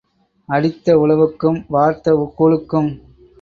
[0.49, 2.91] அடித்த உழவுக்கும் வார்த்த கூழுக்கும்.